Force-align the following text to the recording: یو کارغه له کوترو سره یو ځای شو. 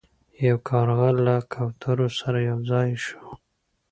یو 0.47 0.57
کارغه 0.69 1.09
له 1.25 1.35
کوترو 1.53 2.07
سره 2.19 2.39
یو 2.49 2.59
ځای 2.71 2.89
شو. 3.05 3.23